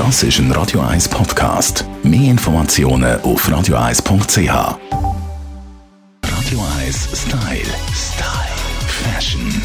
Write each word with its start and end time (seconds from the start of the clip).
Das 0.00 0.22
ist 0.22 0.38
ein 0.38 0.50
Radio 0.52 0.80
1 0.80 1.10
Podcast. 1.10 1.84
Mehr 2.02 2.30
Informationen 2.30 3.20
auf 3.20 3.46
radio1.ch. 3.46 4.48
Radio 6.24 6.64
1 6.78 7.08
Style. 7.12 7.74
Style. 7.92 8.56
Fashion. 8.88 9.62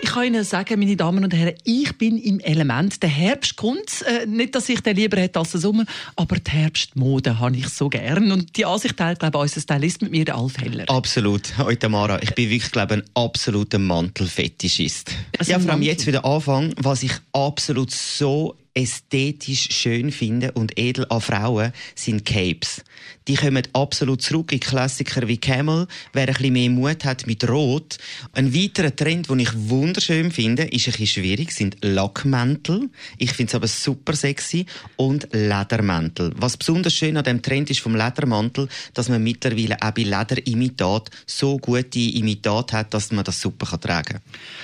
Ich 0.00 0.10
kann 0.10 0.26
Ihnen 0.26 0.44
sagen, 0.44 0.78
meine 0.78 0.94
Damen 0.94 1.24
und 1.24 1.34
Herren, 1.34 1.54
ich 1.64 1.98
bin 1.98 2.18
im 2.18 2.38
Element. 2.38 3.02
Der 3.02 3.10
Herbst 3.10 3.56
kommt. 3.56 4.02
Äh, 4.02 4.26
nicht, 4.26 4.54
dass 4.54 4.68
ich 4.68 4.80
den 4.80 4.94
lieber 4.94 5.16
hätte 5.16 5.40
als 5.40 5.50
den 5.50 5.60
Sommer, 5.60 5.86
aber 6.14 6.36
die 6.36 6.48
Herbstmode 6.48 7.40
habe 7.40 7.56
ich 7.56 7.68
so 7.68 7.88
gern. 7.88 8.30
Und 8.30 8.56
die 8.56 8.64
Ansicht 8.64 8.96
teilt, 8.96 9.18
glaube 9.18 9.38
ich, 9.38 9.42
unser 9.42 9.60
Stylist 9.60 10.02
mit 10.02 10.12
mir, 10.12 10.24
der 10.24 10.36
Alf 10.36 10.56
Heller. 10.58 10.88
Absolut. 10.88 11.58
Heute 11.58 11.80
Tamara, 11.80 12.22
ich 12.22 12.32
bin 12.36 12.48
wirklich, 12.48 12.70
glaube 12.70 12.94
ich, 12.94 13.00
ein 13.00 13.10
absoluter 13.14 13.80
Mantelfetischist. 13.80 15.10
Also 15.36 15.50
ja, 15.50 15.58
vor 15.58 15.70
allem 15.70 15.80
Mantel. 15.80 15.88
jetzt 15.88 16.06
wieder 16.06 16.24
Anfang, 16.24 16.72
was 16.76 17.02
ich 17.02 17.12
absolut 17.32 17.90
so 17.90 18.56
ästhetisch 18.74 19.68
schön 19.70 20.10
finde 20.10 20.52
und 20.52 20.78
edel 20.78 21.06
an 21.10 21.20
Frauen, 21.20 21.72
sind 21.94 22.24
Capes. 22.24 22.82
Die 23.28 23.34
kommen 23.34 23.62
absolut 23.72 24.22
zurück 24.22 24.52
in 24.52 24.60
Klassiker 24.60 25.28
wie 25.28 25.38
Camel. 25.38 25.86
Wer 26.12 26.28
ein 26.28 26.34
bisschen 26.34 26.52
mehr 26.52 26.70
Mut 26.70 27.04
hat 27.04 27.26
mit 27.26 27.48
Rot. 27.48 27.98
Ein 28.32 28.54
weiterer 28.54 28.94
Trend, 28.94 29.28
den 29.28 29.38
ich 29.38 29.50
wunderschön 29.54 30.32
finde, 30.32 30.64
ist 30.64 30.86
ein 30.88 30.92
bisschen 30.92 31.06
schwierig, 31.06 31.52
sind 31.52 31.76
Lackmäntel. 31.82 32.90
Ich 33.18 33.32
finde 33.32 33.50
es 33.50 33.54
aber 33.54 33.68
super 33.68 34.14
sexy. 34.14 34.66
Und 34.96 35.28
Ledermäntel. 35.32 36.32
Was 36.36 36.56
besonders 36.56 36.94
schön 36.94 37.16
an 37.16 37.24
dem 37.24 37.42
Trend 37.42 37.70
ist 37.70 37.80
vom 37.80 37.94
Ledermantel, 37.94 38.68
dass 38.94 39.08
man 39.08 39.22
mittlerweile 39.22 39.76
auch 39.80 39.92
bei 39.92 40.02
Lederimitat 40.02 41.10
so 41.26 41.58
gute 41.58 41.98
Imitat 41.98 42.72
hat, 42.72 42.94
dass 42.94 43.12
man 43.12 43.24
das 43.24 43.40
super 43.40 43.80
tragen 43.80 44.20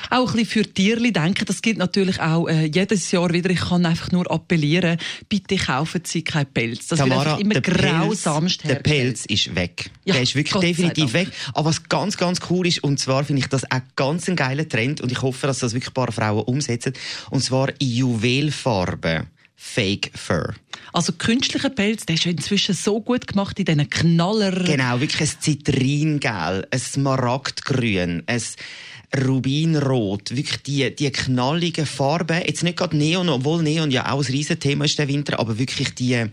kann. 0.08 0.18
Auch 0.18 0.30
ein 0.30 0.36
bisschen 0.38 0.64
für 0.64 0.72
Tierli 0.72 1.12
denken, 1.12 1.44
das 1.44 1.62
gilt 1.62 1.78
natürlich 1.78 2.20
auch 2.20 2.48
äh, 2.48 2.64
jedes 2.64 3.10
Jahr 3.12 3.32
wieder. 3.32 3.50
Ich 3.50 3.60
kann 3.60 3.82
einfach 3.98 4.12
nur 4.12 4.30
appellieren, 4.30 4.98
bitte 5.28 5.56
kaufen 5.56 6.02
Sie 6.04 6.22
keinen 6.22 6.46
Pelz. 6.46 6.86
Das 6.88 7.00
wird 7.00 7.12
einfach 7.12 7.38
immer 7.38 7.60
der 7.60 7.62
grausamst 7.62 8.62
Pelz, 8.62 8.74
der. 8.74 8.82
Pelz 8.82 9.26
ist 9.26 9.54
weg. 9.54 9.90
Ja, 10.04 10.14
der 10.14 10.22
ist 10.22 10.34
wirklich 10.34 10.52
Gott 10.52 10.62
definitiv 10.62 11.12
weg. 11.12 11.28
Aber 11.54 11.70
was 11.70 11.88
ganz, 11.88 12.16
ganz 12.16 12.40
cool 12.50 12.66
ist, 12.66 12.82
und 12.84 12.98
zwar 12.98 13.24
finde 13.24 13.42
ich 13.42 13.48
das 13.48 13.64
auch 13.70 13.80
ganz 13.96 14.28
ein 14.28 14.36
geiler 14.36 14.68
Trend, 14.68 15.00
und 15.00 15.10
ich 15.12 15.22
hoffe, 15.22 15.46
dass 15.46 15.58
das 15.58 15.74
wirklich 15.74 15.90
ein 15.90 15.94
paar 15.94 16.12
Frauen 16.12 16.44
umsetzen, 16.44 16.92
und 17.30 17.42
zwar 17.42 17.68
in 17.80 17.88
Juwelfarbe. 17.88 19.26
Fake 19.60 20.12
Fur. 20.14 20.54
Also 20.92 21.12
künstlicher 21.12 21.70
Pelz, 21.70 22.06
der 22.06 22.14
ist 22.14 22.26
inzwischen 22.26 22.76
so 22.76 23.00
gut 23.00 23.26
gemacht 23.26 23.58
in 23.58 23.64
diesen 23.64 23.90
Knaller... 23.90 24.52
Genau, 24.52 25.00
wirklich 25.00 25.20
ein 25.20 25.40
Zitringelb, 25.40 26.68
ein 26.70 26.78
Smaragdgrün, 26.78 28.22
ein 28.26 28.42
Rubinrot, 29.16 30.36
wirklich 30.36 30.62
die, 30.62 30.94
die 30.94 31.10
knalligen 31.10 31.86
Farben. 31.86 32.42
Jetzt 32.46 32.62
nicht 32.62 32.76
gerade 32.76 32.96
Neon, 32.96 33.28
obwohl 33.30 33.62
Neon 33.62 33.90
ja 33.90 34.12
auch 34.12 34.22
ein 34.22 34.30
Riesenthema 34.30 34.84
ist 34.84 34.98
der 34.98 35.08
Winter, 35.08 35.40
aber 35.40 35.58
wirklich 35.58 35.94
die, 35.94 36.26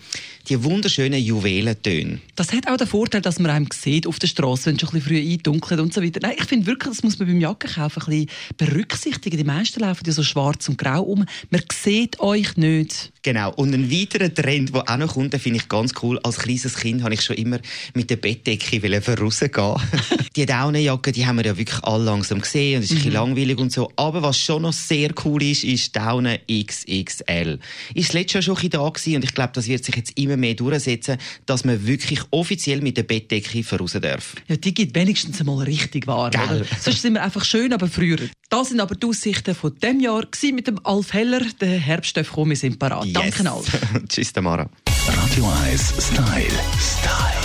die 0.49 0.63
wunderschönen 0.63 1.23
Juwelentöne. 1.23 2.19
Das 2.35 2.51
hat 2.51 2.67
auch 2.67 2.75
den 2.75 2.87
Vorteil, 2.87 3.21
dass 3.21 3.39
man 3.39 3.51
einem 3.51 3.67
sieht 3.73 4.05
auf 4.05 4.19
der 4.19 4.27
Straße, 4.27 4.65
wenn 4.65 4.75
es 4.75 4.81
schon 4.81 4.89
ein 4.89 4.99
bisschen 4.99 5.07
früh 5.07 5.31
eindunkelt 5.31 5.79
und 5.79 5.93
so 5.93 6.03
weiter. 6.03 6.19
Nein, 6.21 6.35
ich 6.37 6.45
finde 6.45 6.65
wirklich, 6.65 6.93
das 6.93 7.03
muss 7.03 7.17
man 7.17 7.29
beim 7.29 7.39
Jackenkaufen 7.39 8.03
ein 8.03 8.09
bisschen 8.09 8.29
berücksichtigen. 8.57 9.37
Die 9.37 9.43
meisten 9.45 9.79
laufen 9.79 10.03
ja 10.05 10.11
so 10.11 10.23
schwarz 10.23 10.67
und 10.67 10.77
grau 10.77 11.01
um. 11.03 11.25
Man 11.49 11.63
sieht 11.71 12.19
euch 12.19 12.57
nicht. 12.57 13.13
Genau. 13.23 13.53
Und 13.53 13.73
ein 13.73 13.89
weiterer 13.89 14.31
Trend, 14.31 14.75
der 14.75 14.89
auch 14.89 14.97
noch 14.97 15.13
kommt, 15.13 15.33
den 15.33 15.39
finde 15.39 15.59
ich 15.59 15.69
ganz 15.69 15.93
cool. 16.03 16.19
Als 16.23 16.37
kleines 16.37 16.75
Kind 16.75 17.03
habe 17.03 17.13
ich 17.13 17.21
schon 17.21 17.37
immer 17.37 17.59
mit 17.93 18.09
der 18.09 18.17
Bettdecke 18.17 18.81
rausgehen. 19.17 19.75
die 20.35 20.45
Daunenjacke, 20.45 21.11
die 21.13 21.25
haben 21.25 21.37
wir 21.37 21.45
ja 21.45 21.57
wirklich 21.57 21.83
alle 21.83 22.03
langsam 22.03 22.41
gesehen 22.41 22.64
und 22.75 22.83
es 22.83 22.85
ist 22.85 22.91
ein 22.91 22.95
bisschen 22.97 23.11
langweilig 23.13 23.57
und 23.57 23.71
so. 23.71 23.91
Aber 23.95 24.21
was 24.21 24.39
schon 24.39 24.63
noch 24.63 24.73
sehr 24.73 25.11
cool 25.23 25.43
ist, 25.43 25.63
ist 25.63 25.95
Daune 25.95 26.39
XXL. 26.49 27.59
Ist 27.93 28.13
letztes 28.13 28.33
Jahr 28.33 28.41
schon 28.41 28.53
ein 28.53 28.69
bisschen 28.69 28.69
da 28.71 28.89
gewesen 28.89 29.15
und 29.17 29.23
ich 29.23 29.33
glaube, 29.33 29.51
das 29.53 29.67
wird 29.67 29.85
sich 29.85 29.95
jetzt 29.95 30.17
immer 30.17 30.37
mehr 30.37 30.53
durchsetzen, 30.55 31.17
dass 31.45 31.65
man 31.65 31.85
wirklich 31.85 32.21
offiziell 32.31 32.81
mit 32.81 32.97
der 32.97 33.03
Bettdecke 33.03 33.63
voraus 33.63 33.93
darf. 33.93 34.35
Ja, 34.47 34.55
die 34.57 34.73
gibt 34.73 34.95
wenigstens 34.95 35.39
einmal 35.39 35.63
richtig. 35.65 36.07
Oder? 36.07 36.63
Sonst 36.79 37.01
sind 37.01 37.13
wir 37.13 37.23
einfach 37.23 37.45
schön, 37.45 37.73
aber 37.73 37.87
früher. 37.87 38.17
Das 38.49 38.69
sind 38.69 38.79
aber 38.79 38.95
die 38.95 39.07
Aussichten 39.07 39.55
von 39.55 39.75
diesem 39.75 39.99
Jahr 39.99 40.25
gewesen 40.25 40.55
mit 40.55 40.67
dem 40.67 40.79
Alf 40.85 41.13
Heller. 41.13 41.41
Der 41.59 41.79
Herbst 41.79 42.15
darf 42.17 42.31
kommen, 42.31 42.51
wir 42.51 42.57
sind 42.57 42.79
parat. 42.79 43.07
Danke, 43.11 43.43
Yes. 43.43 43.45
Alf. 43.45 43.77
Tschüss, 44.09 44.33
Tamara. 44.33 44.69
Radio 45.07 45.51
1 45.65 45.93
Style. 45.99 46.45
Style. 46.79 47.44